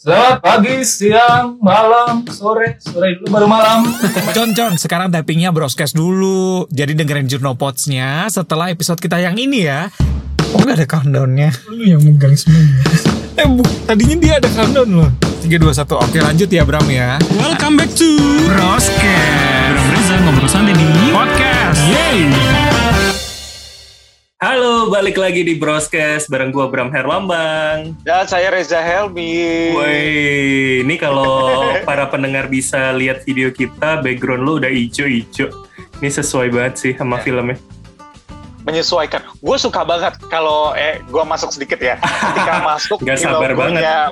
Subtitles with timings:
[0.00, 3.84] Selamat pagi, siang, malam, sore, sore dulu baru malam.
[4.32, 6.64] Con, Con, sekarang tappingnya broadcast dulu.
[6.72, 9.92] Jadi dengerin Jurnopods-nya setelah episode kita yang ini ya.
[10.56, 11.52] Oh gak ada countdownnya.
[11.68, 12.80] Lu yang megang semuanya.
[13.36, 15.10] Eh bu, tadinya dia ada countdown loh.
[15.44, 15.92] 3, 2, 1.
[15.92, 17.20] Oke lanjut ya Bram ya.
[17.36, 18.08] Welcome back to
[18.48, 18.96] Broadcast.
[18.96, 21.76] Bram Reza ngobrol santai di Podcast.
[21.76, 22.59] Yeay
[24.40, 27.92] Halo, balik lagi di Broadcast bareng gua Bram Herlambang.
[28.00, 29.68] Dan saya Reza Helmi.
[29.76, 35.52] Woi, ini kalau para pendengar bisa lihat video kita, background lu udah ijo-ijo.
[36.00, 37.60] Ini sesuai banget sih sama filmnya.
[38.64, 39.28] Menyesuaikan.
[39.44, 42.00] Gue suka banget kalau eh gue masuk sedikit ya.
[42.00, 44.08] Ketika masuk di sabar logonya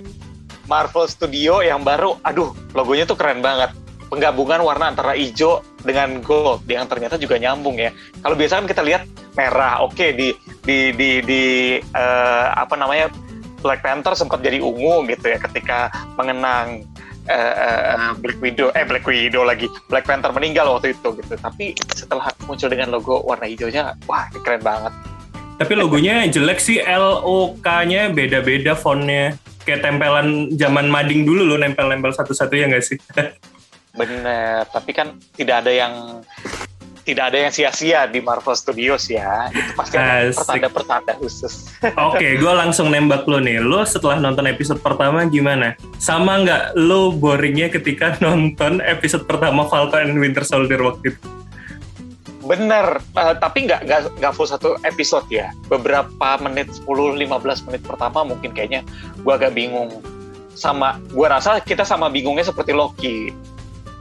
[0.69, 3.73] Marvel Studio yang baru, aduh logonya tuh keren banget.
[4.09, 7.93] Penggabungan warna antara hijau dengan gold yang ternyata juga nyambung ya.
[8.25, 9.03] Kalau biasa kan kita lihat
[9.37, 10.33] merah, oke di
[10.65, 11.43] di di di
[11.81, 13.13] eh, apa namanya
[13.61, 16.87] Black Panther sempat jadi ungu gitu ya ketika mengenang
[17.27, 21.75] eh, eh, Black Widow eh Black Widow lagi Black Panther meninggal waktu itu gitu tapi
[21.93, 24.95] setelah muncul dengan logo warna hijaunya wah keren banget
[25.59, 29.35] Tapi logonya jelek sih, L-O-K-nya beda-beda fontnya.
[29.67, 32.95] Kayak tempelan zaman mading dulu loh, nempel-nempel satu-satu ya nggak sih?
[33.99, 35.95] bener tapi kan tidak ada yang
[37.03, 41.73] tidak ada yang sia-sia di Marvel Studios ya itu pasti ada pertanda-pertanda khusus
[42.13, 43.63] Oke, gue langsung nembak lo nih.
[43.65, 45.79] Lo setelah nonton episode pertama gimana?
[45.97, 51.39] Sama nggak lo boringnya ketika nonton episode pertama Falcon and Winter Soldier waktu itu?
[52.49, 58.25] bener eh, tapi nggak nggak nggak full satu episode ya beberapa menit 10-15 menit pertama
[58.25, 58.81] mungkin kayaknya
[59.21, 59.93] gue agak bingung
[60.57, 63.31] sama gue rasa kita sama bingungnya seperti Loki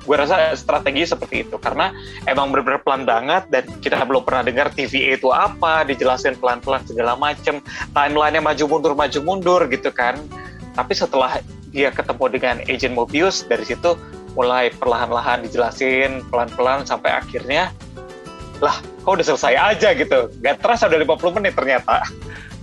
[0.07, 1.59] gue rasa strategi seperti itu.
[1.59, 1.91] Karena
[2.23, 7.19] emang bener-bener pelan banget dan kita belum pernah dengar TVA itu apa dijelasin pelan-pelan segala
[7.19, 7.59] macem.
[7.91, 10.15] Timelinenya maju mundur maju mundur gitu kan.
[10.79, 11.43] Tapi setelah
[11.75, 13.99] dia ketemu dengan Agent Mobius dari situ
[14.39, 17.73] mulai perlahan-lahan dijelasin pelan-pelan sampai akhirnya
[18.63, 20.31] lah kok udah selesai aja gitu.
[20.39, 22.07] Gak terasa udah 50 menit ternyata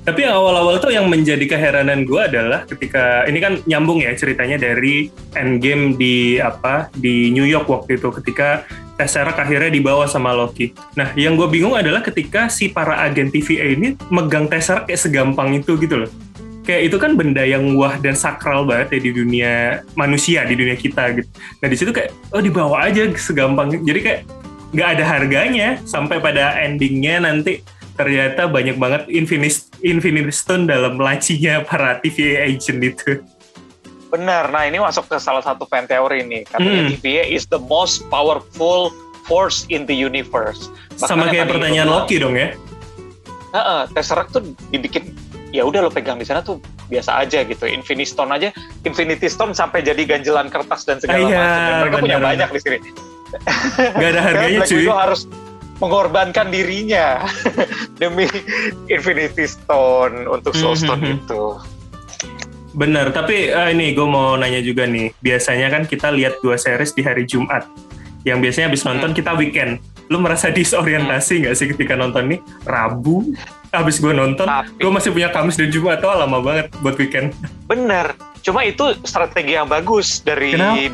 [0.04, 4.60] Tapi yang awal-awal tuh yang menjadi keheranan gue adalah ketika ini kan nyambung ya ceritanya
[4.60, 8.68] dari Endgame di apa di New York waktu itu ketika
[9.00, 10.70] Tesseract akhirnya dibawa sama Loki.
[10.94, 15.56] Nah, yang gue bingung adalah ketika si para agen TVA ini megang Tesseract kayak segampang
[15.56, 16.10] itu gitu loh.
[16.68, 19.52] Kayak itu kan benda yang wah dan sakral banget ya di dunia
[19.96, 21.28] manusia, di dunia kita gitu.
[21.64, 23.72] Nah, di situ kayak oh dibawa aja segampang.
[23.82, 24.20] Jadi kayak
[24.74, 27.62] nggak ada harganya sampai pada endingnya nanti
[27.94, 33.22] ternyata banyak banget Infinity, Infinity Stone dalam lacinya para TVA agent itu.
[34.06, 36.90] benar nah ini masuk ke salah satu fan teori nih katanya Hmm.
[36.92, 38.94] TVA is the most powerful
[39.24, 42.54] force in the universe Bahkan Sama kayak pertanyaan bilang, Loki dong ya.
[43.50, 45.10] Heeh, Tesseract tuh dibikin
[45.50, 49.50] ya udah lo pegang di sana tuh biasa aja gitu Infinity Stone aja Infinity Stone
[49.50, 52.28] sampai jadi ganjelan kertas dan segala Iya, macam dan mereka punya benar.
[52.28, 52.78] banyak di sini
[53.92, 54.78] Gak ada harganya cuy.
[54.80, 55.20] Widow harus
[55.76, 57.24] mengorbankan dirinya
[58.00, 58.26] demi
[58.86, 61.14] Infinity Stone untuk Soul Stone Mhm.
[61.20, 61.42] itu.
[62.72, 65.14] Bener, tapi eh, ini gue mau nanya juga nih.
[65.16, 67.66] Biasanya kan kita lihat dua series di hari Jumat.
[68.22, 69.16] Yang biasanya habis nonton Hmm.
[69.16, 69.78] kita weekend.
[70.06, 72.38] Lu merasa disorientasi nggak sih ketika nonton nih?
[72.64, 73.30] Rabu,
[73.70, 76.02] habis gue nonton, gue masih punya Kamis dan Jumat.
[76.02, 77.30] Tuh lama banget buat weekend.
[77.64, 78.10] Bener,
[78.40, 80.90] cuma itu strategi yang bagus dari Disney.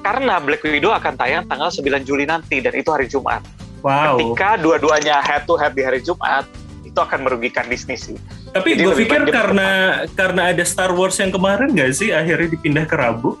[0.00, 3.44] Karena Black Widow akan tayang tanggal 9 Juli nanti dan itu hari Jumat.
[3.80, 4.16] Wow.
[4.16, 6.44] Ketika dua-duanya head to head di hari Jumat,
[6.84, 8.16] itu akan merugikan Disney sih.
[8.50, 9.68] Tapi gue pikir baik dia karena
[10.18, 13.38] karena ada Star Wars yang kemarin nggak sih akhirnya dipindah ke Rabu?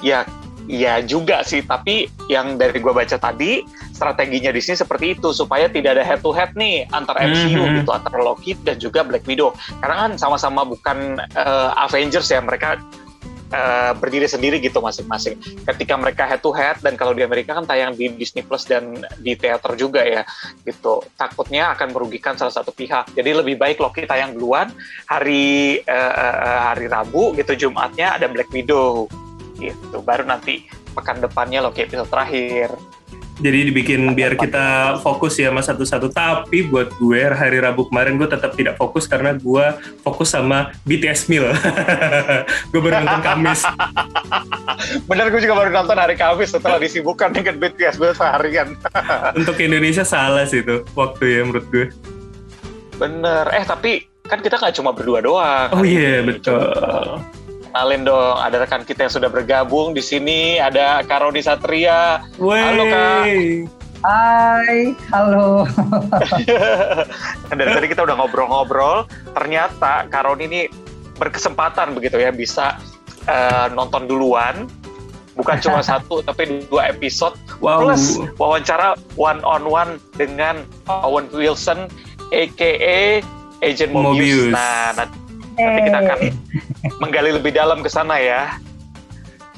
[0.00, 0.24] Ya,
[0.64, 1.60] ya juga sih.
[1.60, 3.60] Tapi yang dari gua baca tadi,
[3.92, 7.84] strateginya Disney seperti itu supaya tidak ada head to head nih antar MCU Mhm.
[7.84, 9.52] gitu antara Loki dan juga Black Widow.
[9.84, 12.80] Karena kan sama-sama bukan eh, Avengers ya, mereka
[13.50, 15.36] eh, berdiri sendiri gitu masing-masing.
[15.66, 19.02] Ketika mereka head to head dan kalau di Amerika kan tayang di Disney Plus dan
[19.20, 20.22] di teater juga ya,
[20.64, 21.04] gitu.
[21.18, 23.12] Takutnya akan merugikan salah satu pihak.
[23.12, 24.70] Jadi lebih baik Loki tayang duluan
[25.10, 29.10] hari eh, hari Rabu gitu, Jumatnya ada Black Widow
[29.60, 30.00] gitu.
[30.00, 30.64] Baru nanti
[30.94, 32.74] pekan depannya Loki episode terakhir.
[33.40, 36.12] Jadi dibikin biar kita fokus ya mas satu-satu.
[36.12, 39.64] Tapi buat gue hari Rabu kemarin gue tetap tidak fokus karena gue
[40.04, 41.48] fokus sama BTS Meal.
[42.70, 43.64] gue baru nonton Kamis.
[45.08, 48.76] Bener gue juga baru nonton hari Kamis setelah disibukkan dengan BTS gue seharian.
[49.40, 51.88] Untuk Indonesia salah sih itu waktu ya menurut gue.
[53.00, 53.48] Bener.
[53.56, 55.68] Eh tapi kan kita nggak cuma berdua doang.
[55.72, 56.36] Oh iya ini.
[56.36, 57.39] betul.
[57.70, 60.58] Kenalin dong, ada rekan kita yang sudah bergabung di sini.
[60.58, 62.18] Ada Karodi Satria.
[62.34, 63.30] Halo, Kak.
[63.30, 63.62] Wey.
[64.02, 65.70] Hai, halo.
[67.46, 69.06] Dan dari tadi kita udah ngobrol-ngobrol.
[69.38, 70.60] Ternyata Karodi ini
[71.14, 72.74] berkesempatan begitu ya bisa
[73.30, 74.66] uh, nonton duluan
[75.38, 77.84] bukan cuma satu tapi dua episode Wow.
[77.92, 81.92] plus wawancara one on one dengan Owen Wilson
[82.32, 83.20] aka
[83.60, 84.16] Agent Mobius.
[84.16, 84.52] Mobius.
[84.56, 85.19] Nah, nanti,
[85.64, 86.18] nanti kita akan
[87.00, 88.56] menggali lebih dalam ke sana ya.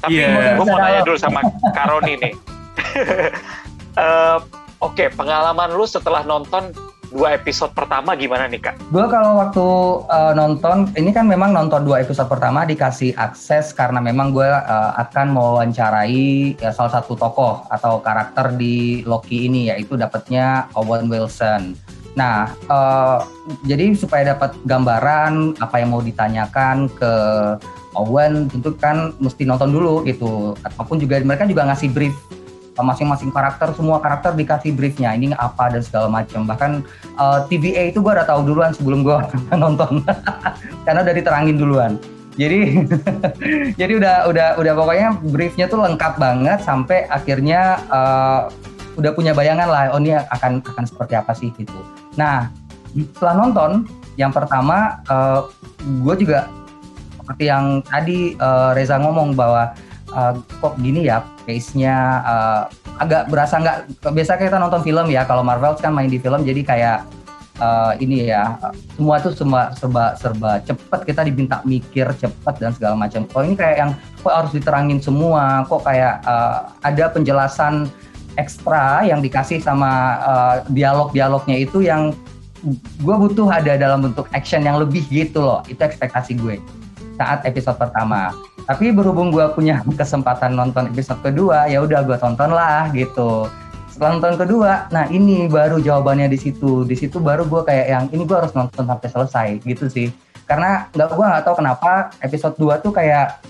[0.03, 0.59] Tapi Iya.
[0.59, 1.39] gue mau nanya dulu sama
[1.71, 2.33] Karoni nih.
[3.93, 4.37] Eh,
[4.83, 6.75] Oke, pengalaman lu setelah nonton
[7.07, 8.75] dua episode pertama gimana nih kak?
[8.91, 9.65] Gue kalau waktu
[10.11, 14.91] uh, nonton, ini kan memang nonton dua episode pertama dikasih akses karena memang gue uh,
[15.07, 21.79] akan mewawancarai ya, salah satu tokoh atau karakter di Loki ini yaitu dapatnya Owen Wilson.
[22.13, 23.25] Nah, uh,
[23.65, 27.13] jadi supaya dapat gambaran apa yang mau ditanyakan ke
[27.93, 30.53] Owen, tentu kan mesti nonton dulu gitu.
[30.61, 32.15] Ataupun juga mereka juga ngasih brief
[32.73, 35.13] masing-masing karakter, semua karakter dikasih briefnya.
[35.13, 36.45] Ini apa dan segala macam.
[36.45, 36.71] Bahkan
[37.17, 39.17] uh, TVA itu gue udah tahu duluan sebelum gue
[39.61, 40.01] nonton
[40.85, 41.93] karena udah diterangin duluan
[42.37, 42.81] jadi
[43.79, 48.49] jadi udah udah udah pokoknya briefnya tuh lengkap banget sampai akhirnya uh,
[48.97, 51.77] udah punya bayangan lah oh ini akan akan seperti apa sih gitu
[52.19, 52.49] nah
[52.93, 53.71] setelah nonton
[54.19, 55.49] yang pertama uh,
[56.03, 56.49] gue juga
[57.23, 59.73] seperti yang tadi uh, Reza ngomong bahwa
[60.11, 62.61] uh, kok gini ya pace-nya uh,
[63.01, 63.77] agak berasa nggak
[64.13, 66.99] biasa kita nonton film ya kalau Marvel kan main di film jadi kayak
[67.63, 68.57] uh, ini ya
[68.95, 73.25] semua tuh semua serba serba cepet kita diminta mikir cepet dan segala macam.
[73.27, 77.89] Kok ini kayak yang kok harus diterangin semua kok kayak uh, ada penjelasan
[78.37, 82.11] ekstra yang dikasih sama uh, dialog-dialognya itu yang
[83.03, 85.59] gue butuh ada dalam bentuk action yang lebih gitu loh.
[85.67, 86.57] Itu ekspektasi gue
[87.19, 88.33] saat episode pertama.
[88.63, 93.47] Tapi berhubung gue punya kesempatan nonton episode kedua ya udah gue tonton lah gitu.
[93.91, 96.87] Setelah nonton kedua nah ini baru jawabannya di situ.
[96.87, 100.07] Di situ baru gue kayak yang ini gue harus nonton sampai selesai gitu sih.
[100.47, 103.43] Karena nggak gue nggak tahu kenapa episode 2 tuh kayak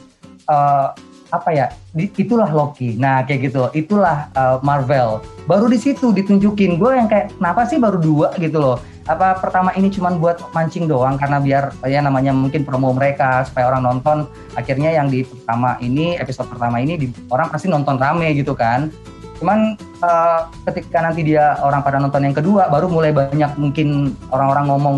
[0.49, 0.93] uh,
[1.33, 1.65] apa ya
[1.97, 2.93] itulah Loki.
[2.93, 3.65] Nah kayak gitu.
[3.73, 5.17] Itulah uh, Marvel.
[5.49, 6.77] Baru di situ ditunjukin.
[6.77, 8.77] Gue yang kayak kenapa sih baru dua gitu loh?
[9.03, 13.73] Apa pertama ini cuma buat mancing doang karena biar ya namanya mungkin promo mereka supaya
[13.73, 14.29] orang nonton.
[14.53, 18.93] Akhirnya yang di pertama ini episode pertama ini di, orang pasti nonton rame gitu kan.
[19.41, 19.75] Cuman
[20.05, 24.97] uh, ketika nanti dia orang pada nonton yang kedua baru mulai banyak mungkin orang-orang ngomong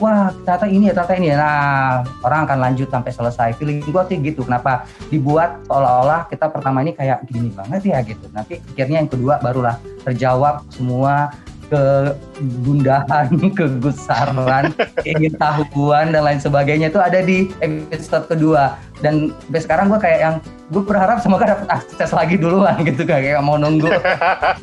[0.00, 1.36] wah ternyata ini ya ternyata ini ya.
[1.36, 3.48] Nah orang akan lanjut sampai selesai.
[3.60, 4.42] Feeling gue sih gitu.
[4.42, 8.26] Kenapa dibuat seolah-olah kita pertama ini kayak gini banget ya gitu.
[8.32, 11.30] Nanti akhirnya yang kedua barulah terjawab semua
[11.70, 14.74] kegundahan, kegusaran,
[15.40, 16.90] tahuan dan lain sebagainya.
[16.90, 18.74] Itu ada di episode kedua.
[19.00, 20.34] Dan sampai sekarang gue kayak yang
[20.74, 23.06] gue berharap semoga dapat akses lagi duluan gitu.
[23.06, 23.88] Kayak mau nunggu.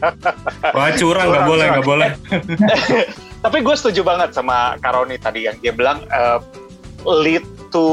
[0.75, 1.31] Wah curang.
[1.31, 2.10] Nggak boleh nggak boleh.
[3.48, 6.44] Tapi gue setuju banget sama Karoni tadi yang dia bilang uh,
[7.08, 7.40] lead
[7.72, 7.88] to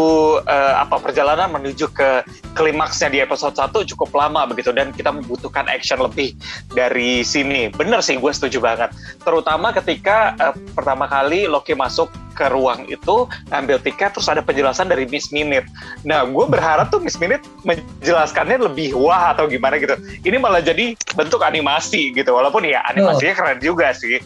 [0.51, 2.27] uh, apa perjalanan menuju ke
[2.59, 6.35] klimaksnya di episode 1 cukup lama begitu dan kita membutuhkan action lebih
[6.75, 7.71] dari sini.
[7.71, 8.91] Bener sih gue setuju banget.
[9.23, 14.91] Terutama ketika uh, pertama kali Loki masuk ke ruang itu ngambil tiket terus ada penjelasan
[14.91, 15.71] dari Miss Minute.
[16.03, 19.95] Nah, gue berharap tuh Miss Minute menjelaskannya lebih wah atau gimana gitu.
[20.27, 22.35] Ini malah jadi bentuk animasi gitu.
[22.35, 24.19] Walaupun ya animasinya keren juga sih.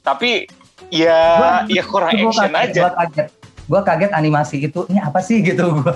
[0.00, 0.48] Tapi
[0.88, 2.80] ya Gua- ya kurang Gua action kaget, aja.
[2.80, 3.28] Gua kaget.
[3.70, 5.94] Gue kaget animasi itu, ini apa sih gitu gue.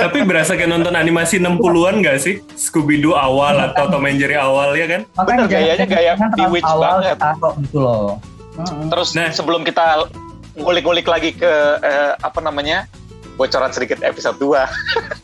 [0.00, 2.40] Tapi berasa kayak nonton animasi 60-an nggak sih?
[2.56, 5.04] Scooby-Doo awal atau Tom and Jerry awal ya kan?
[5.20, 7.20] Bener, gayanya gaya Bewitched banget.
[7.20, 8.16] Taruh gitu loh.
[8.88, 9.28] Terus Nah.
[9.28, 10.08] sebelum kita
[10.56, 12.88] ngulik-ngulik lagi ke eh, apa namanya
[13.36, 14.52] bocoran sedikit episode 2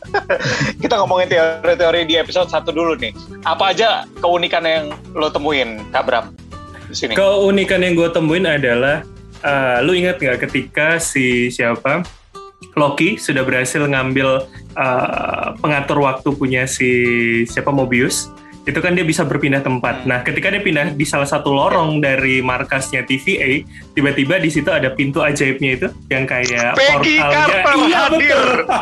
[0.83, 3.13] kita ngomongin teori-teori di episode 1 dulu nih
[3.45, 3.89] apa aja
[4.21, 6.33] keunikan yang lo temuin Kak Bram
[6.97, 9.05] di sini Keunikan yang gue temuin adalah,
[9.45, 12.01] eh, lu ingat nggak ketika si siapa
[12.73, 16.89] Loki sudah berhasil ngambil eh, pengatur waktu punya si
[17.45, 18.33] siapa Mobius,
[18.65, 20.09] itu kan dia bisa berpindah tempat.
[20.09, 23.63] Nah, ketika dia pindah di salah satu lorong dari markasnya TVA,
[23.93, 27.45] tiba-tiba di situ ada pintu ajaibnya itu yang kayak Peggy portalnya.
[27.47, 28.41] Carter Iya hadir.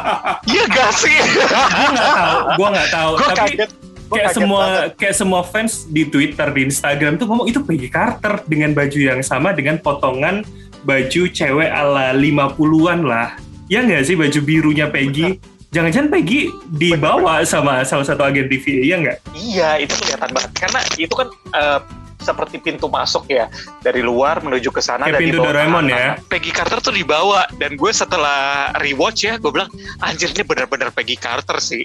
[0.54, 3.12] iya gak sih gue nggak tahu, gue nggak tahu.
[3.18, 4.88] Tapi kaget Gua kayak semua banget.
[5.00, 9.20] kayak semua fans di Twitter di Instagram tuh ngomong itu Peggy Carter dengan baju yang
[9.25, 10.44] sama dengan potongan
[10.84, 13.37] baju cewek ala 50-an lah.
[13.73, 15.40] Ya nggak sih baju birunya Peggy?
[15.73, 19.18] Jangan-jangan Peggy dibawa sama salah satu agen TVA ya nggak?
[19.34, 21.80] iya itu kelihatan banget karena itu kan eh,
[22.25, 23.52] seperti pintu masuk ya
[23.84, 26.16] dari luar menuju ke sana dan pintu Doraemon ya.
[26.25, 29.68] Peggy Carter tuh dibawa dan gue setelah rewatch ya gue bilang
[30.00, 31.84] anjir ini benar-benar Peggy Carter sih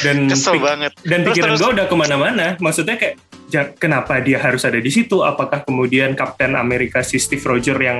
[0.01, 0.93] dan Kesel pik- banget.
[1.05, 2.47] dan Terus, pikiran gue udah ke mana-mana.
[2.57, 3.15] Maksudnya kayak
[3.47, 5.21] ja- kenapa dia harus ada di situ?
[5.21, 7.99] Apakah kemudian Kapten Amerika si Steve Rogers yang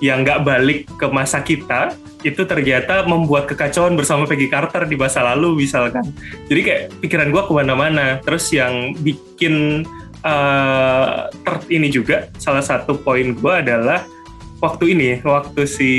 [0.00, 5.20] yang nggak balik ke masa kita itu ternyata membuat kekacauan bersama Peggy Carter di masa
[5.22, 6.08] lalu misalkan.
[6.48, 8.16] Jadi kayak pikiran gue ke mana-mana.
[8.20, 9.84] Terus yang bikin
[11.44, 14.08] ter- ini juga salah satu poin gue adalah
[14.58, 15.90] waktu ini waktu si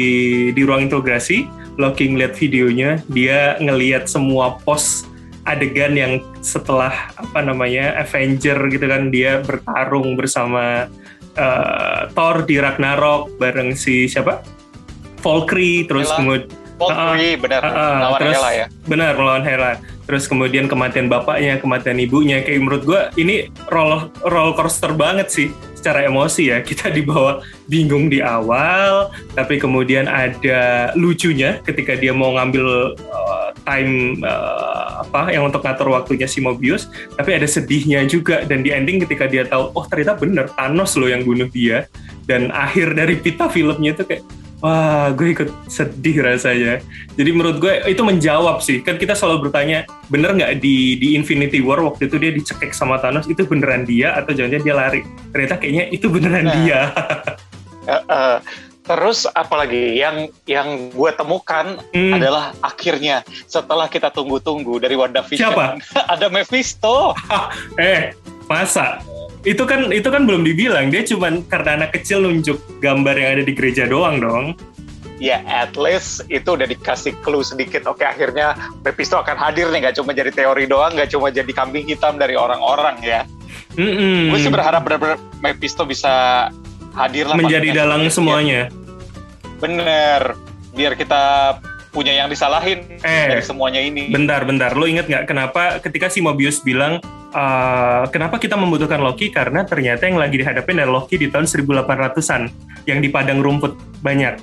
[0.52, 1.46] di ruang interogasi
[1.78, 5.06] Loki ngeliat videonya dia ngeliat semua pos
[5.46, 10.90] adegan yang setelah apa namanya Avenger gitu kan dia bertarung bersama
[11.38, 14.42] eh, Thor di Ragnarok bareng si siapa?
[15.22, 17.62] Valkyrie terus kemudian Valkyrie benar.
[17.64, 18.66] Ah, ah, lawan terus- Hela ya.
[18.84, 19.72] benar melawan Hela.
[20.06, 22.44] Terus kemudian kematian bapaknya kematian ibunya.
[22.44, 25.48] Kayak menurut gue ini roller roller coaster banget sih
[25.86, 26.65] secara emosi ya.
[26.65, 34.18] Kita dibawa bingung di awal tapi kemudian ada lucunya ketika dia mau ngambil uh, time
[34.25, 39.06] uh, apa yang untuk ngatur waktunya si Mobius tapi ada sedihnya juga dan di ending
[39.06, 41.86] ketika dia tahu oh ternyata bener Thanos loh yang bunuh dia.
[42.25, 44.25] Dan akhir dari pita filmnya itu kayak
[44.65, 46.81] wah gue ikut sedih rasanya.
[47.13, 48.81] Jadi menurut gue itu menjawab sih.
[48.81, 52.98] Kan kita selalu bertanya bener nggak di di Infinity War waktu itu dia dicekik sama
[52.98, 55.01] Thanos itu beneran dia atau jangan-jangan dia lari?
[55.29, 56.53] Ternyata kayaknya itu beneran Nah.
[56.57, 56.79] dia.
[57.86, 58.38] Eh, eh,
[58.81, 65.53] terus apalagi yang yang gue temukan Hmm, adalah akhirnya setelah kita tunggu-tunggu dari WandaVision.
[65.53, 65.77] Siapa?
[66.17, 67.13] ada Mephisto.
[67.77, 68.17] eh
[68.50, 69.05] masa
[69.46, 73.44] itu kan itu kan belum dibilang dia cuman karena anak kecil nunjuk gambar yang ada
[73.46, 74.58] di gereja doang dong
[75.16, 77.88] Ya at least itu udah dikasih clue sedikit.
[77.88, 78.52] Oke akhirnya
[78.84, 82.36] Mephisto akan hadir nih, nggak cuma jadi teori doang, nggak cuma jadi kambing hitam dari
[82.36, 83.24] orang-orang ya.
[83.80, 84.28] Mm-mm.
[84.28, 86.48] Gue sih berharap benar-benar Mephisto bisa
[86.96, 87.36] hadir lah.
[87.36, 88.72] menjadi dalang semuanya
[89.60, 90.36] Bener,
[90.75, 91.56] biar kita
[91.96, 93.32] punya yang disalahin Eh.
[93.32, 94.12] dari semuanya ini.
[94.12, 94.75] Bentar, bentar.
[94.75, 97.00] Lo inget nggak kenapa ketika si Mobius bilang
[97.32, 99.32] "Eh, kenapa kita membutuhkan Loki?
[99.32, 102.52] Karena ternyata yang lagi dihadapin adalah Loki di tahun 1800-an
[102.84, 104.36] yang di padang rumput banyak.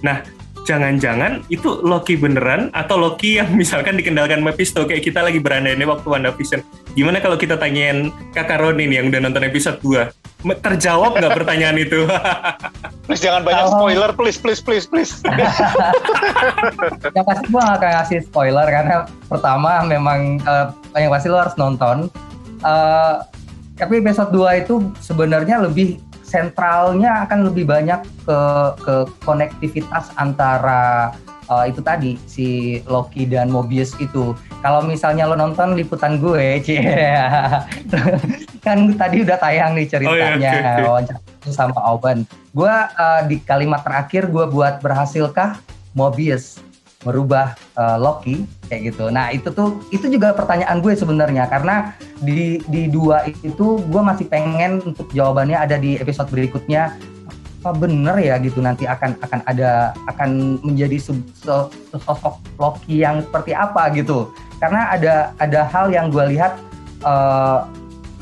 [0.00, 0.20] Nah,
[0.62, 6.04] jangan-jangan itu Loki beneran atau Loki yang misalkan dikendalikan Mephisto kayak kita lagi berandai-andai waktu
[6.04, 6.60] WandaVision.
[6.92, 10.27] Gimana kalau kita tanyain Kakak Roni nih yang udah nonton episode 2?
[10.46, 12.06] Me- Terjawab nggak pertanyaan itu?
[13.08, 15.12] Please jangan banyak Kalau- spoiler, please, please, please, please.
[17.16, 20.66] yang pasti gue gak akan ngasih spoiler karena pertama memang eh,
[21.00, 22.12] yang pasti lo harus nonton.
[22.60, 23.14] Eh,
[23.80, 28.40] tapi episode 2 itu sebenarnya lebih sentralnya akan lebih banyak ke
[28.84, 31.16] ke konektivitas antara
[31.48, 32.46] eh, itu tadi si
[32.84, 34.36] Loki dan Mobius itu.
[34.60, 36.80] Kalau misalnya lo nonton liputan gue, cie,
[38.60, 40.52] kan tadi udah tayang nih ceritanya
[40.88, 41.16] Oh, iya,
[41.48, 42.28] sama Owen.
[42.52, 45.60] Gue eh, di kalimat terakhir gue buat berhasilkah
[45.96, 46.60] Mobius
[47.06, 49.08] merubah eh, Loki kayak gitu.
[49.08, 54.26] Nah itu tuh itu juga pertanyaan gue sebenarnya karena di di dua itu gue masih
[54.26, 56.98] pengen untuk jawabannya ada di episode berikutnya
[57.58, 63.90] apa bener ya gitu nanti akan akan ada akan menjadi sosok Loki yang seperti apa
[63.98, 64.30] gitu.
[64.62, 66.54] Karena ada ada hal yang gue lihat
[67.02, 67.58] eh,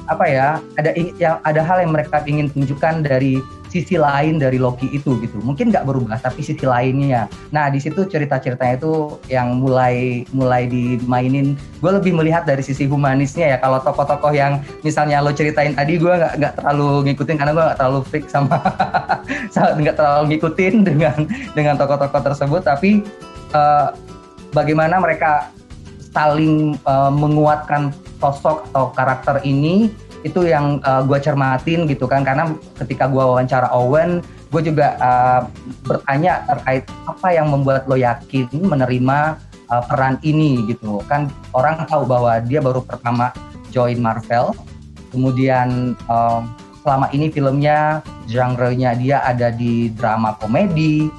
[0.06, 0.90] apa ya ada
[1.20, 5.38] yang ada hal yang mereka ingin tunjukkan dari sisi lain dari Loki itu gitu.
[5.42, 7.26] Mungkin nggak berubah tapi sisi lainnya.
[7.50, 11.58] Nah di situ cerita-ceritanya itu yang mulai mulai dimainin.
[11.82, 13.58] Gue lebih melihat dari sisi humanisnya ya.
[13.60, 17.78] Kalau tokoh-tokoh yang misalnya lo ceritain tadi gue nggak nggak terlalu ngikutin karena gue nggak
[17.78, 18.58] terlalu freak sama
[19.82, 21.18] nggak terlalu ngikutin dengan
[21.52, 22.62] dengan tokoh-tokoh tersebut.
[22.64, 22.90] Tapi
[23.54, 23.88] eh,
[24.54, 25.50] bagaimana mereka
[26.16, 29.92] saling eh, menguatkan sosok atau karakter ini
[30.26, 32.26] itu yang gue cermatin gitu kan.
[32.26, 32.50] Karena
[32.82, 35.40] ketika gue wawancara Owen gue juga eh,
[35.84, 39.38] bertanya terkait apa yang membuat lo yakin menerima
[39.70, 41.02] eh, peran ini gitu.
[41.10, 43.34] Kan orang tahu bahwa dia baru pertama
[43.74, 44.54] join Marvel.
[45.10, 46.40] Kemudian eh,
[46.82, 51.10] selama ini filmnya genre-nya dia ada di drama komedi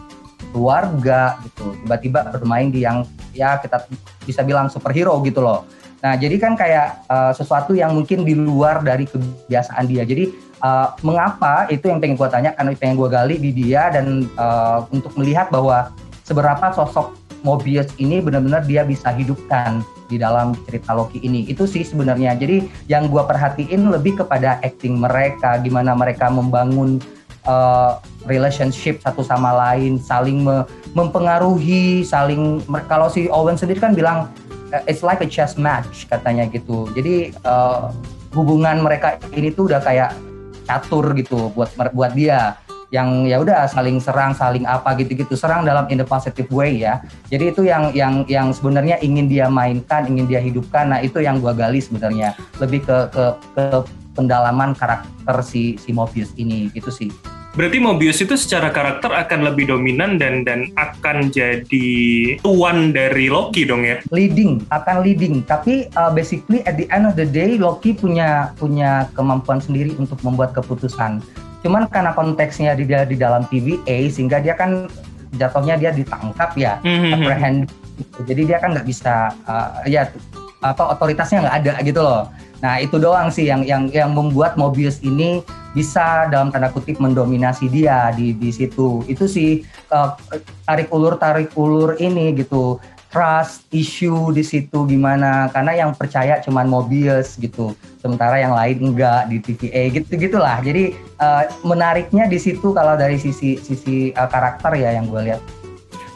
[0.56, 1.76] keluarga gitu.
[1.84, 3.04] Tiba-tiba bermain di yang
[3.36, 3.86] ya kita
[4.24, 8.86] bisa bilang superhero gitu loh nah jadi kan kayak eh, sesuatu yang mungkin di luar
[8.86, 10.06] dari kebiasaan dia.
[10.06, 10.30] Jadi
[10.62, 12.52] eh, mengapa itu yang pengen gue tanya?
[12.54, 15.92] Karena pengen gue gali di dia dan eh, untuk melihat bahwa
[16.28, 21.46] seberapa sosok Mobius ini benar-benar dia bisa hidupkan di dalam cerita Loki ini.
[21.46, 22.34] Itu sih sebenarnya.
[22.34, 26.98] Jadi yang gue perhatiin lebih kepada acting mereka gimana mereka membangun
[27.48, 32.60] uh, relationship satu sama lain saling me- mempengaruhi saling
[32.92, 34.47] kalau si Owen sendiri kan bilang uh,
[34.86, 37.92] it's like a chess match katanya gitu jadi uh,
[38.36, 40.12] hubungan mereka ini tuh udah kayak
[40.68, 45.84] catur gitu buat buat dia yang ya udah saling serang, saling apa gitu-gitu, serang dalam
[45.92, 47.04] in the positive way ya.
[47.28, 50.96] Jadi itu yang yang yang sebenarnya ingin dia mainkan, ingin dia hidupkan.
[50.96, 52.32] Nah itu yang gua gali sebenarnya
[52.64, 53.26] lebih ke ke
[53.60, 53.64] ke
[54.16, 57.12] pendalaman karakter si si Mobius ini gitu sih.
[57.58, 61.90] Berarti Mobius itu secara karakter akan lebih dominan dan dan akan jadi
[62.46, 63.98] tuan dari Loki dong ya?
[64.14, 65.42] Leading, akan leading.
[65.42, 70.22] Tapi uh, basically at the end of the day Loki punya punya kemampuan sendiri untuk
[70.22, 71.18] membuat keputusan.
[71.66, 74.86] Cuman karena konteksnya di di dalam TVA sehingga dia kan
[75.34, 77.10] jatuhnya dia ditangkap ya, Mhm.
[77.10, 77.58] apprehend.
[78.30, 80.06] Jadi dia kan nggak bisa uh, ya
[80.62, 82.30] apa otoritasnya nggak ada gitu loh.
[82.62, 85.42] Nah itu doang sih yang yang yang membuat Mobius ini
[85.78, 89.06] bisa dalam tanda kutip mendominasi dia di di situ.
[89.06, 89.62] Itu sih
[89.94, 90.18] uh,
[90.66, 92.82] tarik ulur tarik ulur ini gitu.
[93.08, 95.48] Trust issue di situ gimana?
[95.54, 97.72] Karena yang percaya cuman Mobius gitu,
[98.04, 100.60] sementara yang lain enggak di TVA gitu gitulah.
[100.60, 100.92] Jadi
[101.22, 105.42] uh, menariknya di situ kalau dari sisi sisi uh, karakter ya yang gue lihat.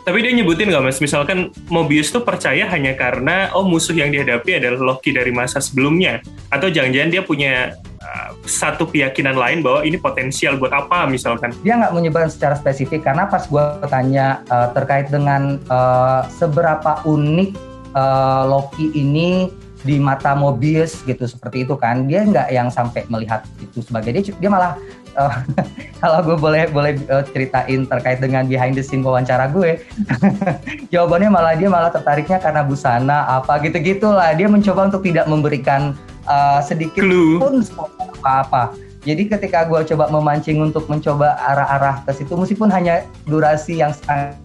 [0.01, 4.57] Tapi dia nyebutin nggak mas, misalkan Mobius tuh percaya hanya karena oh musuh yang dihadapi
[4.57, 7.77] adalah Loki dari masa sebelumnya, atau jangan-jangan dia punya
[8.45, 11.53] satu keyakinan lain bahwa ini potensial buat apa misalkan?
[11.63, 17.55] dia nggak menyebarkan secara spesifik karena pas gue tanya uh, terkait dengan uh, seberapa unik
[17.95, 19.51] uh, Loki ini
[19.81, 24.23] di mata Mobius gitu seperti itu kan dia nggak yang sampai melihat itu sebagai dia
[24.37, 24.77] dia malah
[25.17, 25.41] uh,
[26.01, 29.81] kalau gue boleh boleh uh, ceritain terkait dengan behind the scene wawancara gue
[30.93, 35.97] jawabannya malah dia malah tertariknya karena busana apa gitu gitulah dia mencoba untuk tidak memberikan
[36.25, 37.37] uh, sedikit Clue.
[37.41, 37.61] pun
[38.21, 43.97] apa-apa jadi ketika gue coba memancing untuk mencoba arah-arah ke situ, meskipun hanya durasi yang
[43.97, 44.37] sangat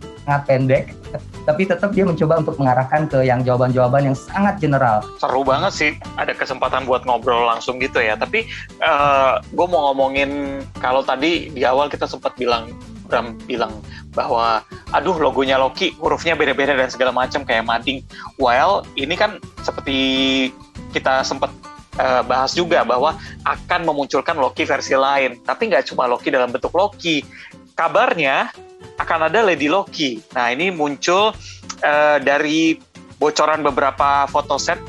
[0.48, 0.96] pendek,
[1.44, 5.04] tapi tetap dia mencoba untuk mengarahkan ke yang jawaban-jawaban yang sangat general.
[5.20, 8.16] Seru banget sih ada kesempatan buat ngobrol langsung gitu ya.
[8.16, 8.48] Tapi
[9.52, 12.72] gue mau ngomongin kalau tadi di awal kita sempat bilang
[13.06, 13.70] Bram bilang
[14.18, 18.02] bahwa aduh logonya Loki hurufnya beda-beda dan segala macam kayak mading.
[18.34, 20.50] Well ini kan seperti
[20.92, 21.50] kita sempat
[21.98, 25.40] uh, bahas juga bahwa akan memunculkan Loki versi lain.
[25.42, 27.24] Tapi nggak cuma Loki dalam bentuk Loki.
[27.76, 28.48] Kabarnya
[28.96, 30.20] akan ada Lady Loki.
[30.32, 31.32] Nah ini muncul
[31.84, 32.76] uh, dari
[33.16, 34.80] bocoran beberapa foto set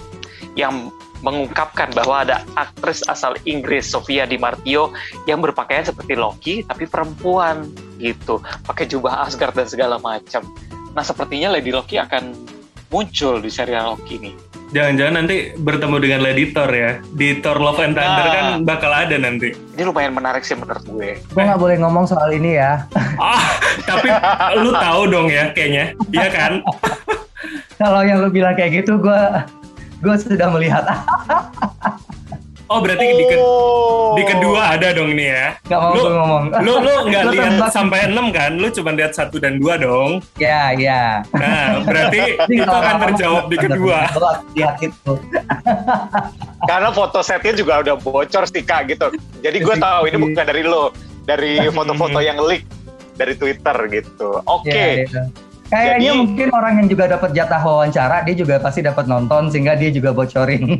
[0.55, 0.91] yang
[1.25, 4.93] mengungkapkan bahwa ada aktris asal Inggris Sofia Di Martio
[5.25, 7.65] yang berpakaian seperti Loki tapi perempuan
[7.97, 8.37] gitu,
[8.69, 10.45] pakai jubah Asgard dan segala macam.
[10.93, 12.37] Nah sepertinya Lady Loki akan
[12.93, 14.46] muncul di serial Loki ini.
[14.67, 16.99] Jangan-jangan nanti bertemu dengan Lady Thor ya.
[17.09, 18.33] Di Thor Love and Thunder Nah.
[18.33, 19.55] kan bakal ada nanti.
[19.73, 21.15] Ini lumayan menarik sih menurut gue.
[21.23, 22.83] Gue nggak boleh ngomong soal ini ya.
[23.17, 24.11] Ah, tapi
[24.57, 25.95] lu tahu dong ya kayaknya.
[26.11, 26.51] Iya kan?
[27.81, 29.21] Kalau yang lu bilang kayak gitu, gue
[29.99, 30.83] gue sudah melihat.
[32.67, 33.15] Oh, berarti Oh.
[33.15, 33.25] di
[34.77, 35.45] ada dong nih ya.
[35.65, 36.43] Gak mau Lu- gue ngomong.
[36.61, 38.51] Lu lu nggak lihat sampai 6 kan?
[38.55, 40.21] Lu cuma lihat satu dan dua dong.
[40.37, 41.25] Ya, ya.
[41.33, 43.99] Nah, berarti itu akan terjawab di kedua.
[44.53, 45.13] Lihat itu.
[46.69, 49.09] Karena foto setnya juga udah bocor sih kak gitu.
[49.41, 50.93] Jadi gue tahu ini bukan dari lo,
[51.25, 52.65] dari foto-foto yang leak
[53.17, 54.41] dari Twitter gitu.
[54.45, 55.05] Oke.
[55.05, 55.23] Ya, ya.
[55.67, 59.75] Kayaknya Jadi- mungkin orang yang juga dapat jatah wawancara, dia juga pasti dapat nonton sehingga
[59.75, 60.79] dia juga bocorin.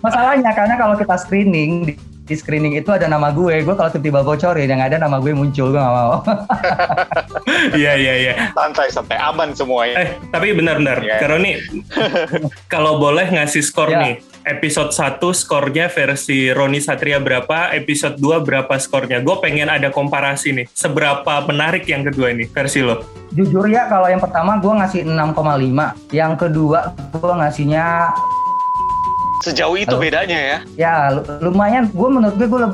[0.00, 4.20] Masalahnya karena kalau kita screening di, di screening itu ada nama gue, gue kalau tiba-tiba
[4.20, 6.20] bocorin yang ada nama gue muncul gue gak mau.
[7.74, 8.32] Iya, iya, iya.
[8.52, 9.96] Santai santai aman semuanya.
[9.98, 11.16] Eh, tapi benar-benar, Iya.
[11.18, 11.52] Karoni,
[12.72, 14.00] kalau boleh ngasih skor Ya.
[14.00, 14.14] nih.
[14.44, 19.24] Episode 1 skornya versi Roni Satria berapa, episode 2 berapa skornya.
[19.24, 20.66] Gue pengen ada komparasi nih.
[20.68, 23.00] Seberapa menarik yang kedua ini, versi lo?
[23.32, 28.12] Jujur ya kalau yang pertama gue ngasih 6,5, yang kedua gue ngasihnya
[29.40, 30.00] Sejauh itu Halo.
[30.00, 30.58] bedanya ya.
[30.76, 31.88] ya lu- lumayan.
[31.92, 32.64] Gue menurut gue gue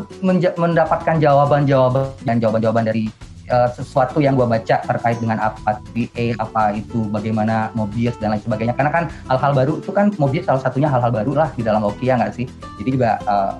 [0.54, 3.10] mendapatkan jawaban-jawaban dan jawaban-jawaban dari
[3.50, 8.42] uh, sesuatu yang gue baca terkait dengan apa VA, apa itu, bagaimana Mobius dan lain
[8.42, 8.74] sebagainya.
[8.78, 12.08] Karena kan hal-hal baru itu kan Mobius salah satunya hal-hal baru lah di dalam Loki
[12.08, 12.46] ya nggak sih?
[12.80, 13.54] Jadi juga uh,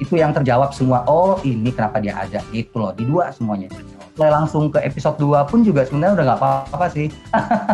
[0.00, 1.04] itu yang terjawab semua.
[1.06, 3.68] Oh ini kenapa dia ada itu loh di dua semuanya.
[4.18, 7.08] Mulai langsung ke episode 2 pun juga sebenarnya udah nggak apa-apa sih.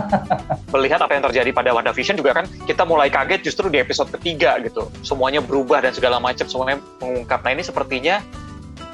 [0.74, 4.54] Melihat apa yang terjadi pada WandaVision juga kan kita mulai kaget justru di episode ketiga
[4.62, 4.86] gitu.
[5.02, 7.40] Semuanya berubah dan segala macam semuanya mengungkap.
[7.42, 8.22] Nah ini sepertinya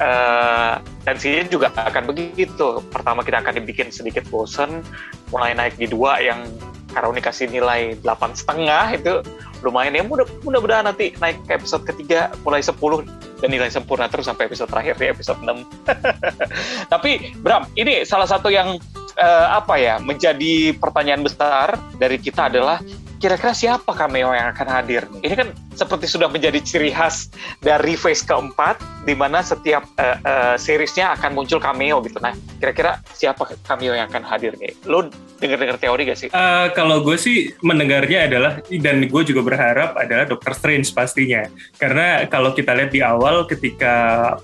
[0.01, 0.75] eh
[1.05, 2.81] tensinya juga akan begitu.
[2.89, 4.81] Pertama kita akan dibikin sedikit bosen,
[5.35, 6.47] mulai naik di dua yang
[6.93, 9.25] Karoni kasih nilai delapan setengah itu
[9.65, 12.77] lumayan ya mudah mudah-mudahan nanti naik ke episode ketiga mulai 10
[13.41, 15.65] dan nilai sempurna terus sampai episode terakhir di episode 6
[16.93, 18.77] tapi Bram ini salah satu yang
[19.17, 22.83] eh, apa ya menjadi pertanyaan besar dari kita adalah
[23.23, 25.07] kira-kira siapa cameo yang akan hadir?
[25.23, 27.31] Ini kan seperti sudah menjadi ciri khas
[27.63, 32.19] dari phase keempat, di mana setiap uh, uh, seriesnya akan muncul cameo gitu.
[32.19, 34.75] Nah, kira-kira siapa cameo yang akan hadir nih?
[34.91, 35.07] Lo
[35.39, 36.29] dengar-dengar teori gak sih?
[36.35, 41.47] Uh, kalau gue sih mendengarnya adalah, dan gue juga berharap adalah Doctor Strange pastinya.
[41.79, 43.95] Karena kalau kita lihat di awal ketika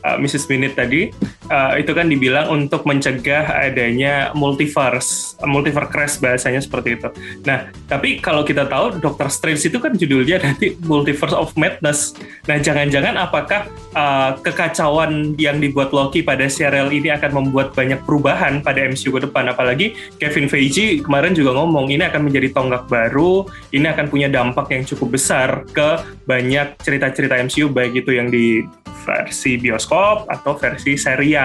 [0.06, 0.46] uh, Mrs.
[0.46, 1.10] Minute tadi,
[1.50, 7.08] uh, itu kan dibilang untuk mencegah adanya multiverse, multiverse crash bahasanya seperti itu.
[7.44, 12.14] Nah, tapi kalau kita tahu Doctor Strange itu kan judulnya nanti Multiverse of Madness.
[12.46, 18.60] Nah, jangan-jangan apakah uh, kekacauan yang dibuat Loki pada serial ini akan membuat banyak perubahan
[18.60, 19.48] pada MCU ke depan?
[19.50, 24.68] Apalagi Kevin Feige kemarin juga ngomong ini akan menjadi tonggak baru, ini akan punya dampak
[24.72, 28.64] yang cukup besar ke banyak cerita-cerita MCU baik itu yang di
[29.08, 31.37] versi bioskop atau versi serial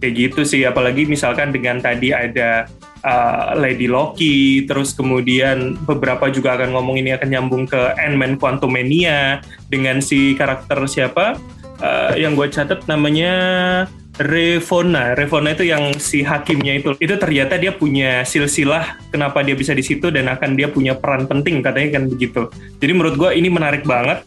[0.00, 0.62] kayak gitu sih.
[0.68, 2.68] Apalagi misalkan dengan tadi ada
[3.02, 9.40] uh, Lady Loki, terus kemudian beberapa juga akan ngomong ini akan nyambung ke Ant-Man Quantumania
[9.72, 11.40] dengan si karakter siapa?
[11.76, 13.32] Uh, yang gue catat namanya
[14.16, 19.76] Revona, Revona itu yang si hakimnya itu, itu ternyata dia punya silsilah kenapa dia bisa
[19.76, 22.48] di situ dan akan dia punya peran penting katanya kan begitu.
[22.80, 24.24] Jadi menurut gue ini menarik banget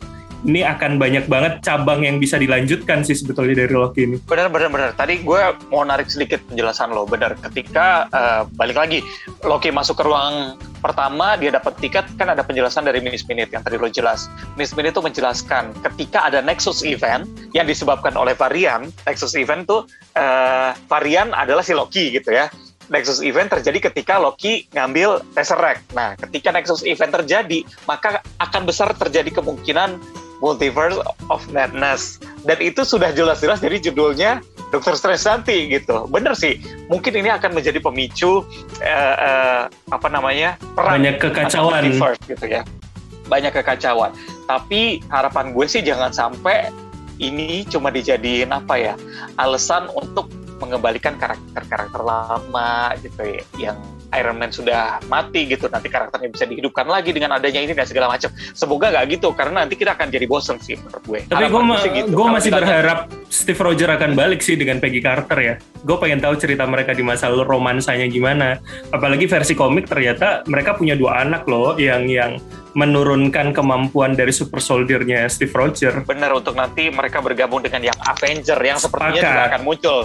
[0.47, 4.17] ini akan banyak banget cabang yang bisa dilanjutkan sih sebetulnya dari Loki ini.
[4.23, 4.89] Benar, benar, benar.
[4.95, 7.03] Tadi gue mau narik sedikit penjelasan lo.
[7.03, 8.99] Benar, ketika uh, balik lagi
[9.43, 13.63] Loki masuk ke ruang pertama, dia dapat tiket, kan ada penjelasan dari Miss Minute yang
[13.67, 14.31] tadi lo jelas.
[14.55, 19.83] Miss Minute itu menjelaskan ketika ada Nexus event yang disebabkan oleh varian, Nexus event tuh
[20.15, 22.47] uh, varian adalah si Loki gitu ya.
[22.89, 25.93] Nexus event terjadi ketika Loki ngambil Tesseract.
[25.93, 30.01] Nah, ketika Nexus event terjadi, maka akan besar terjadi kemungkinan
[30.39, 36.05] Multiverse of Madness dan itu sudah jelas-jelas dari judulnya Dokter Strange nanti gitu.
[36.07, 38.45] Bener sih, mungkin ini akan menjadi pemicu
[38.85, 41.89] uh, uh, apa namanya perang banyak kekacauan
[42.29, 42.61] gitu ya.
[43.27, 44.13] Banyak kekacauan.
[44.45, 46.69] Tapi harapan gue sih jangan sampai
[47.19, 48.93] ini cuma dijadiin apa ya
[49.35, 50.31] alasan untuk
[50.63, 53.79] mengembalikan karakter-karakter lama gitu ya yang
[54.17, 58.09] Iron Man sudah mati gitu nanti karakternya bisa dihidupkan lagi dengan adanya ini dan segala
[58.09, 58.33] macam.
[58.57, 61.19] Semoga nggak gitu karena nanti kita akan jadi bosen sih menurut gue.
[61.29, 62.09] Tapi gue ma gitu.
[62.09, 65.55] gue masih berharap Steve Rogers akan balik sih dengan Peggy Carter ya.
[65.85, 68.57] Gue pengen tahu cerita mereka di masa lalu romansanya gimana.
[68.89, 72.41] Apalagi versi komik ternyata mereka punya dua anak loh yang yang
[72.73, 76.05] menurunkan kemampuan dari super soldiernya Steve Rogers.
[76.05, 79.99] Benar untuk nanti mereka bergabung dengan yang Avenger yang sepertinya juga akan muncul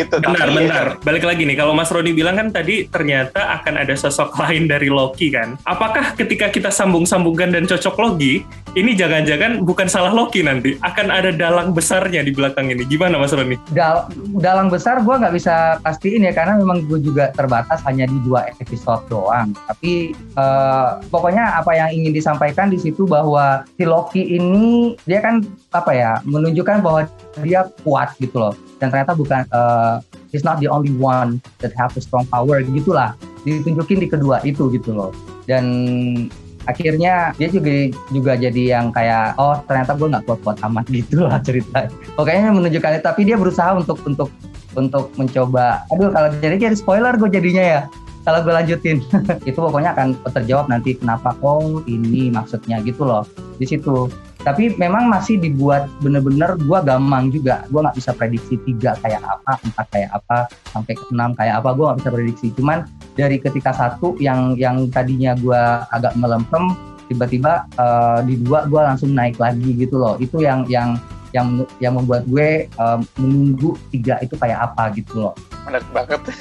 [0.00, 0.14] gitu.
[0.20, 0.86] Benar, tapi, benar.
[1.02, 4.88] Balik lagi nih, kalau Mas Roni bilang kan tadi ternyata akan ada sosok lain dari
[4.88, 5.56] Loki kan.
[5.68, 11.30] Apakah ketika kita sambung-sambungkan dan cocok Loki, ini jangan-jangan bukan salah Loki nanti, akan ada
[11.30, 12.82] dalang besarnya di belakang ini.
[12.86, 13.54] Gimana Mas Roni?
[13.70, 14.10] Dal
[14.42, 18.50] dalang besar gue nggak bisa pastiin ya, karena memang gue juga terbatas hanya di dua
[18.58, 19.54] episode doang.
[19.70, 25.44] Tapi uh, pokoknya apa yang ingin disampaikan di situ bahwa si Loki ini dia kan
[25.74, 27.10] apa ya menunjukkan bahwa
[27.42, 28.54] dia kuat gitu loh.
[28.78, 29.98] Dan ternyata bukan uh,
[30.30, 34.70] he's not the only one that have a strong power gitulah ditunjukin di kedua itu
[34.70, 35.10] gitu loh.
[35.44, 35.66] Dan
[36.64, 41.42] akhirnya dia juga juga jadi yang kayak oh ternyata gue nggak kuat-kuat amat gitu lah
[41.42, 41.90] cerita.
[42.16, 44.30] Pokoknya menunjukkan tapi dia berusaha untuk untuk
[44.74, 45.86] untuk mencoba.
[45.94, 47.82] Aduh kalau jadi jadi spoiler gue jadinya ya.
[48.24, 49.04] Kalau gue lanjutin.
[49.48, 53.28] Itu pokoknya akan terjawab nanti kenapa oh ini maksudnya gitu loh.
[53.60, 54.08] Di situ
[54.44, 57.64] tapi memang masih dibuat bener-bener gue gampang juga.
[57.72, 61.72] Gue nggak bisa prediksi tiga kayak apa empat kayak apa sampai ke enam kayak apa
[61.72, 62.46] gue nggak bisa prediksi.
[62.52, 62.78] Cuman
[63.16, 65.62] dari ketika satu yang yang tadinya gue
[65.96, 66.76] agak melempem
[67.08, 70.20] tiba-tiba uh, di dua gue langsung naik lagi gitu loh.
[70.20, 71.00] Itu yang yang
[71.34, 75.34] yang yang membuat gue uh, menunggu tiga itu kayak apa gitu loh.
[75.66, 76.20] Menarik banget.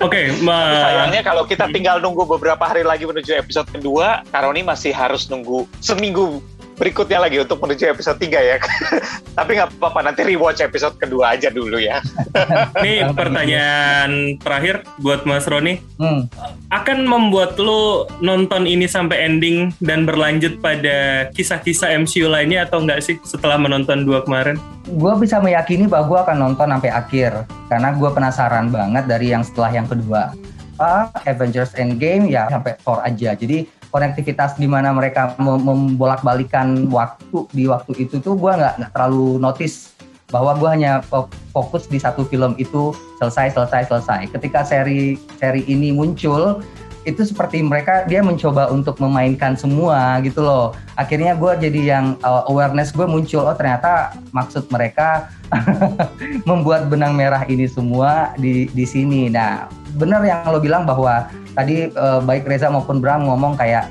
[0.00, 4.96] Oke, okay, sayangnya kalau kita tinggal nunggu beberapa hari lagi menuju episode kedua, Karoni masih
[4.96, 6.40] harus nunggu seminggu
[6.80, 8.56] berikutnya lagi untuk menuju episode 3 ya.
[9.38, 12.00] Tapi nggak apa-apa, nanti rewatch episode kedua aja dulu ya.
[12.80, 15.84] Ini pertanyaan terakhir buat Mas Roni.
[16.00, 16.24] Hmm.
[16.72, 23.04] Akan membuat lo nonton ini sampai ending dan berlanjut pada kisah-kisah MCU lainnya atau enggak
[23.04, 24.56] sih setelah menonton dua kemarin?
[24.88, 27.44] Gue bisa meyakini bahwa gue akan nonton sampai akhir.
[27.68, 30.32] Karena gue penasaran banget dari yang setelah yang kedua.
[30.80, 33.36] Uh, Avengers Endgame ya sampai Thor aja.
[33.36, 39.38] Jadi konektivitas di mana mereka membolak-balikan waktu di waktu itu tuh gue nggak nggak terlalu
[39.42, 39.94] notice
[40.30, 41.02] bahwa gue hanya
[41.50, 44.20] fokus di satu film itu selesai selesai selesai.
[44.30, 46.62] Ketika seri seri ini muncul
[47.08, 50.76] itu seperti mereka dia mencoba untuk memainkan semua gitu loh.
[50.94, 55.32] Akhirnya gue jadi yang uh, awareness gue muncul oh ternyata maksud mereka
[56.48, 59.32] membuat benang merah ini semua di di sini.
[59.32, 63.90] Nah benar yang lo bilang bahwa tadi uh, baik Reza maupun Bram ngomong kayak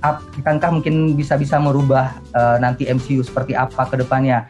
[0.00, 4.46] akankah mungkin bisa-bisa merubah uh, nanti MCU seperti apa ke depannya?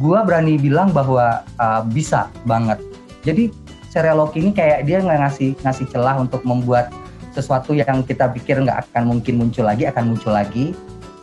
[0.00, 2.80] Gua berani bilang bahwa uh, bisa banget.
[3.26, 3.52] Jadi
[3.92, 6.90] serial Loki ini kayak dia nggak ngasih ngasih celah untuk membuat
[7.34, 10.70] sesuatu yang kita pikir nggak akan mungkin muncul lagi akan muncul lagi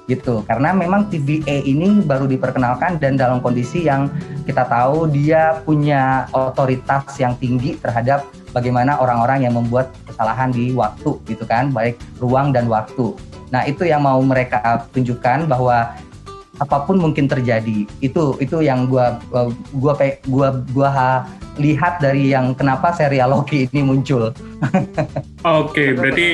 [0.09, 4.09] gitu karena memang TVA ini baru diperkenalkan dan dalam kondisi yang
[4.49, 11.15] kita tahu dia punya otoritas yang tinggi terhadap bagaimana orang-orang yang membuat kesalahan di waktu
[11.29, 13.13] gitu kan baik ruang dan waktu
[13.53, 15.93] nah itu yang mau mereka tunjukkan bahwa
[16.61, 19.17] apa pun mungkin terjadi itu itu yang gua
[19.73, 19.97] gua
[20.29, 20.89] gua gua
[21.59, 24.31] lihat dari yang kenapa serial Loki ini muncul.
[24.31, 25.11] Oke,
[25.43, 26.27] okay, berarti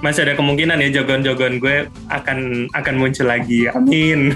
[0.00, 3.68] masih ada kemungkinan ya jagoan-jagoan gue akan akan muncul lagi.
[3.68, 4.32] Amin.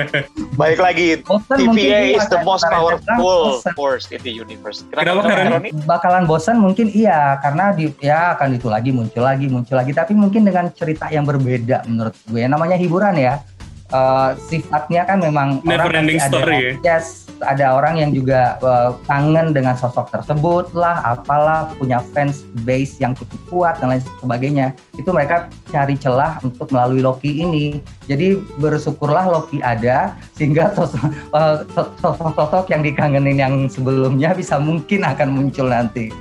[0.60, 4.86] Baik lagi, bosen TVA is the most powerful force in the universe.
[4.94, 9.46] Kenapa, Kenapa karena bakalan bosan mungkin iya karena di ya akan itu lagi muncul lagi
[9.50, 12.42] muncul lagi tapi mungkin dengan cerita yang berbeda menurut gue.
[12.46, 13.42] Namanya hiburan ya.
[13.88, 16.72] Uh, sifatnya kan memang never orang ending story ada, ya.
[16.84, 22.98] Yes, ada orang yang juga uh, kangen dengan sosok tersebut lah, apalah punya fans base
[22.98, 24.66] yang cukup kuat dan lain sebagainya.
[24.98, 27.78] Itu mereka cari celah untuk melalui Loki ini.
[28.08, 35.28] Jadi bersyukurlah Loki ada sehingga eh, sosok-sosok uh, yang dikangenin yang sebelumnya bisa mungkin akan
[35.32, 36.08] muncul nanti.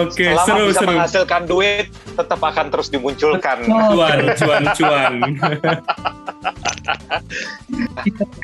[0.00, 0.88] Oke, okay, seru bisa seru.
[0.92, 3.64] menghasilkan duit tetap akan terus dimunculkan.
[3.64, 5.12] Cuan, cuan, cuan.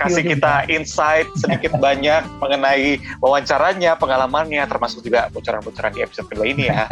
[0.01, 6.69] Kasih kita insight sedikit banyak mengenai wawancaranya, pengalamannya, termasuk juga bocoran-bocoran di episode kedua ini
[6.69, 6.87] ya.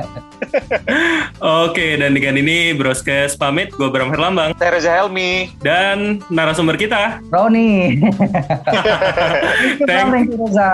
[1.66, 3.72] Oke, dan dengan ini Broskes pamit.
[3.74, 4.54] Gue Bram Herlambang.
[4.56, 5.52] Teresa Helmi.
[5.60, 7.22] Dan narasumber kita.
[7.30, 8.00] Roni.
[9.88, 10.70] thank, thank you, Reza.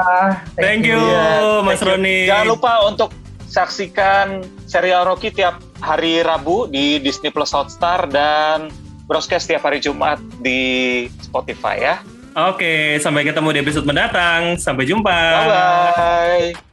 [0.55, 2.29] Thank, thank you, you Mas thank Roni.
[2.29, 3.11] Jangan lupa untuk
[3.47, 8.69] saksikan serial Rocky tiap hari Rabu di Disney Plus Hotstar dan
[9.07, 11.97] broadcast setiap hari Jumat di Spotify ya.
[12.37, 14.61] Oke, sampai ketemu di episode mendatang.
[14.61, 15.09] Sampai jumpa.
[15.17, 16.66] Bye bye.